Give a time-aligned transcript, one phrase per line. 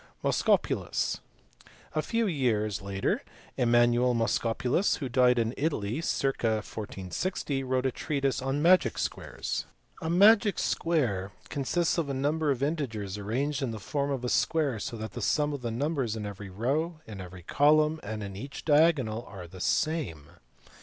[0.23, 1.19] Moschopulus.
[1.93, 3.21] A few years later
[3.55, 6.41] Emmanuel Moschopulus, who died in Italy circ.
[6.43, 9.67] 1460, wrote a treatise on magic squares.
[10.01, 10.01] MOSCHOPULUS.
[10.01, 14.25] 121 A magic square* consists of a number of integers arranged in the form of
[14.25, 17.99] a square so that the sum of the numbers in every row, in every column,
[18.01, 20.31] and in each diagonal is the same.